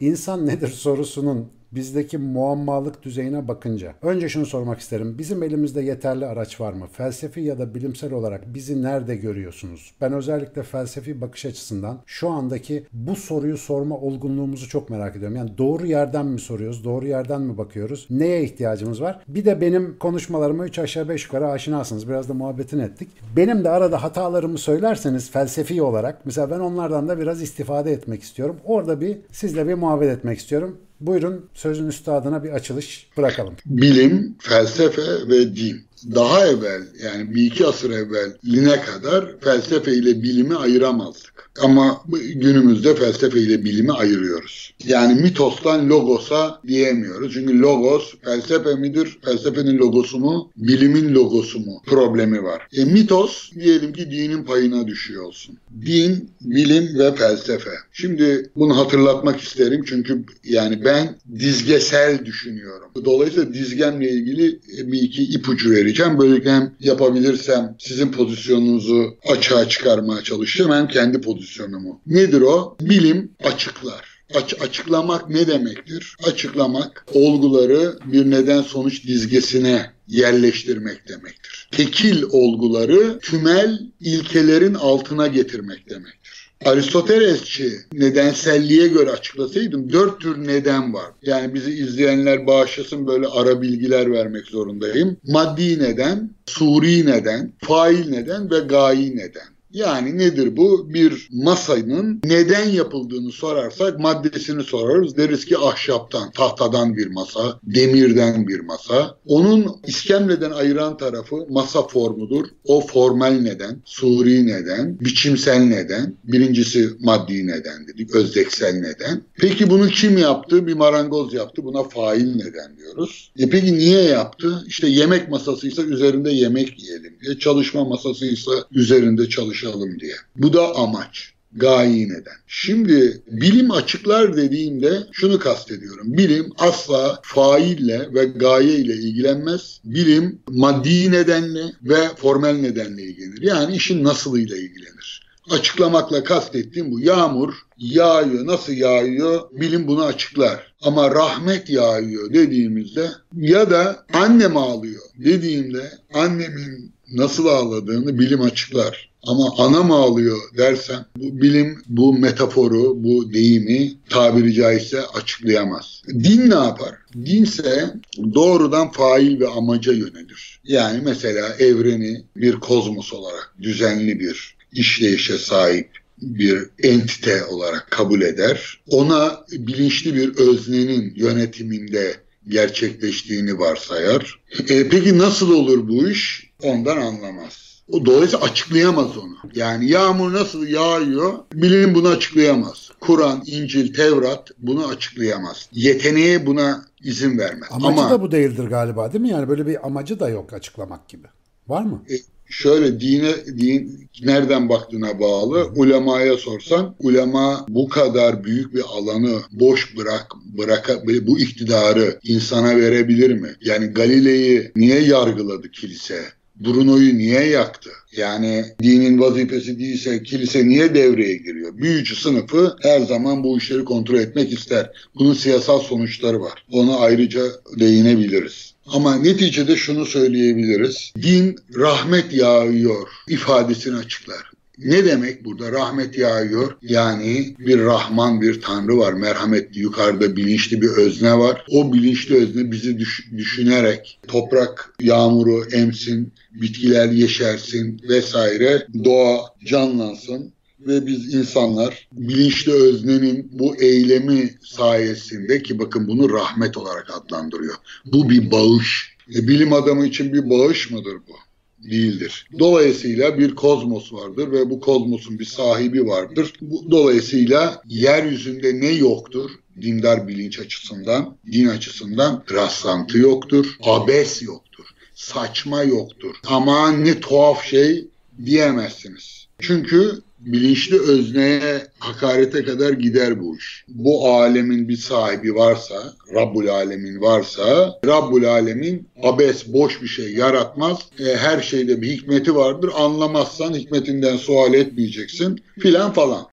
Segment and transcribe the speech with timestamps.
[0.00, 5.18] İnsan nedir sorusunun bizdeki muammalık düzeyine bakınca önce şunu sormak isterim.
[5.18, 6.86] Bizim elimizde yeterli araç var mı?
[6.92, 9.94] Felsefi ya da bilimsel olarak bizi nerede görüyorsunuz?
[10.00, 15.36] Ben özellikle felsefi bakış açısından şu andaki bu soruyu sorma olgunluğumuzu çok merak ediyorum.
[15.36, 16.84] Yani doğru yerden mi soruyoruz?
[16.84, 18.06] Doğru yerden mi bakıyoruz?
[18.10, 19.20] Neye ihtiyacımız var?
[19.28, 22.08] Bir de benim konuşmalarıma 3 aşağı 5 yukarı aşinasınız.
[22.08, 23.08] Biraz da muhabbetin ettik.
[23.36, 28.56] Benim de arada hatalarımı söylerseniz felsefi olarak mesela ben onlardan da biraz istifade etmek istiyorum.
[28.64, 30.78] Orada bir sizle bir muhabbet etmek istiyorum.
[31.00, 33.54] Buyurun sözün üstadına bir açılış bırakalım.
[33.66, 35.87] Bilim, felsefe ve din.
[36.14, 41.50] Daha evvel yani bir iki asır evveline kadar felsefe ile bilimi ayıramazdık.
[41.60, 42.02] Ama
[42.34, 44.74] günümüzde felsefe ile bilimi ayırıyoruz.
[44.84, 47.32] Yani mitostan logosa diyemiyoruz.
[47.34, 49.18] Çünkü logos felsefe midir?
[49.24, 50.50] Felsefenin logosu mu?
[50.56, 51.82] Bilimin logosu mu?
[51.86, 52.68] Problemi var.
[52.72, 55.58] E, mitos diyelim ki dinin payına düşüyor olsun.
[55.86, 57.70] Din, bilim ve felsefe.
[57.92, 62.90] Şimdi bunu hatırlatmak isterim çünkü yani ben dizgesel düşünüyorum.
[63.04, 64.58] Dolayısıyla dizgemle ilgili
[64.92, 66.18] bir iki ipucu vereceğim.
[66.18, 72.00] Böylelikle hem yapabilirsem sizin pozisyonunuzu açığa çıkarmaya çalışacağım hem kendi pozisyonumu.
[72.06, 72.76] Nedir o?
[72.80, 74.18] Bilim açıklar.
[74.34, 76.16] Aç, açıklamak ne demektir?
[76.24, 81.68] Açıklamak olguları bir neden sonuç dizgesine yerleştirmek demektir.
[81.70, 86.47] Tekil olguları tümel ilkelerin altına getirmek demektir.
[86.64, 91.12] Aristotelesçi nedenselliğe göre açıklasaydım dört tür neden var.
[91.22, 95.16] Yani bizi izleyenler bağışlasın böyle ara bilgiler vermek zorundayım.
[95.26, 99.57] Maddi neden, suri neden, fail neden ve gayi neden.
[99.72, 100.94] Yani nedir bu?
[100.94, 105.16] Bir masanın neden yapıldığını sorarsak maddesini sorarız.
[105.16, 109.16] Deriz ki ahşaptan, tahtadan bir masa, demirden bir masa.
[109.26, 112.44] Onun iskemleden ayıran tarafı masa formudur.
[112.64, 116.14] O formal neden, suri neden, biçimsel neden.
[116.24, 119.22] Birincisi maddi neden dedik, özdeksel neden.
[119.34, 120.66] Peki bunu kim yaptı?
[120.66, 121.64] Bir marangoz yaptı.
[121.64, 123.32] Buna fail neden diyoruz.
[123.38, 124.64] E peki niye yaptı?
[124.66, 127.38] İşte yemek masasıysa üzerinde yemek yiyelim diye.
[127.38, 130.14] Çalışma masasıysa üzerinde çalışalım çalışalım diye.
[130.36, 132.36] Bu da amaç gayi neden.
[132.46, 136.16] Şimdi bilim açıklar dediğimde şunu kastediyorum.
[136.16, 139.80] Bilim asla faille ve gaye ile ilgilenmez.
[139.84, 143.42] Bilim maddi nedenle ve formel nedenle ilgilenir.
[143.42, 145.28] Yani işin nasılıyla ilgilenir.
[145.50, 147.00] Açıklamakla kastettiğim bu.
[147.00, 148.46] Yağmur yağıyor.
[148.46, 149.40] Nasıl yağıyor?
[149.52, 150.72] Bilim bunu açıklar.
[150.82, 159.08] Ama rahmet yağıyor dediğimizde ya da annem ağlıyor dediğimde annemin nasıl ağladığını bilim açıklar.
[159.22, 166.02] Ama ana mı ağlıyor dersem bu bilim bu metaforu, bu deyimi tabiri caizse açıklayamaz.
[166.08, 166.94] Din ne yapar?
[167.14, 167.94] Dinse
[168.34, 170.60] doğrudan fail ve amaca yönelir.
[170.64, 175.90] Yani mesela evreni bir kozmos olarak düzenli bir işleyişe sahip
[176.22, 178.80] bir entite olarak kabul eder.
[178.88, 182.16] Ona bilinçli bir öznenin yönetiminde
[182.48, 184.40] gerçekleştiğini varsayar.
[184.68, 186.47] E, peki nasıl olur bu iş?
[186.62, 187.82] Ondan anlamaz.
[187.92, 189.36] O dolayısıyla açıklayamaz onu.
[189.54, 192.90] Yani yağmur nasıl yağıyor bilim bunu açıklayamaz.
[193.00, 195.68] Kur'an, İncil, Tevrat bunu açıklayamaz.
[195.72, 197.68] Yeteneğe buna izin vermez.
[197.70, 199.28] Amacı Ama, da bu değildir galiba değil mi?
[199.28, 201.26] Yani böyle bir amacı da yok açıklamak gibi.
[201.68, 202.02] Var mı?
[202.10, 202.14] E,
[202.46, 205.64] şöyle dine din nereden baktığına bağlı.
[205.76, 210.26] Ulemaya sorsan ulema bu kadar büyük bir alanı boş bırak
[210.58, 213.50] bıraka bu iktidarı insana verebilir mi?
[213.60, 216.37] Yani Galile'yi niye yargıladı kilise?
[216.60, 217.90] Bruno'yu niye yaktı?
[218.16, 221.78] Yani dinin vazifesi değilse kilise niye devreye giriyor?
[221.78, 224.90] Büyücü sınıfı her zaman bu işleri kontrol etmek ister.
[225.14, 226.64] Bunun siyasal sonuçları var.
[226.70, 227.42] Ona ayrıca
[227.78, 228.74] değinebiliriz.
[228.86, 231.12] Ama neticede şunu söyleyebiliriz.
[231.22, 234.50] Din rahmet yağıyor ifadesini açıklar.
[234.84, 235.72] Ne demek burada?
[235.72, 236.76] Rahmet yağıyor.
[236.82, 239.12] Yani bir Rahman, bir Tanrı var.
[239.12, 241.64] Merhametli, yukarıda bilinçli bir özne var.
[241.70, 248.86] O bilinçli özne bizi düş- düşünerek toprak yağmuru emsin, bitkiler yeşersin vesaire.
[249.04, 257.06] Doğa canlansın ve biz insanlar bilinçli öznenin bu eylemi sayesinde ki bakın bunu rahmet olarak
[257.14, 257.74] adlandırıyor.
[258.04, 259.16] Bu bir bağış.
[259.34, 261.47] E, bilim adamı için bir bağış mıdır bu?
[261.82, 262.48] Değildir.
[262.58, 266.52] Dolayısıyla bir kozmos vardır ve bu kozmosun bir sahibi vardır.
[266.60, 269.50] Bu, dolayısıyla yeryüzünde ne yoktur?
[269.80, 274.84] Dindar bilinç açısından, din açısından rastlantı yoktur, abes yoktur,
[275.14, 276.36] saçma yoktur.
[276.46, 278.08] Aman ne tuhaf şey
[278.44, 279.46] diyemezsiniz.
[279.58, 283.84] Çünkü bilinçli özneye hakarete kadar gider bu iş.
[283.88, 285.94] Bu alemin bir sahibi varsa,
[286.34, 290.98] Rabbul Alemin varsa, Rabbul Alemin abes boş bir şey yaratmaz.
[291.18, 292.90] E, her şeyde bir hikmeti vardır.
[292.96, 296.46] Anlamazsan hikmetinden sual etmeyeceksin filan falan.